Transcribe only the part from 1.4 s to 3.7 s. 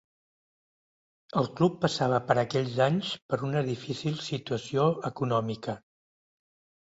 El club passava per aquells anys per una